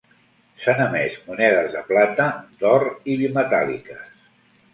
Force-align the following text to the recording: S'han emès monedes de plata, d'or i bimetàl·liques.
S'han 0.61 0.79
emès 0.85 1.17
monedes 1.27 1.69
de 1.75 1.83
plata, 1.91 2.25
d'or 2.65 2.87
i 2.89 3.19
bimetàl·liques. 3.21 4.11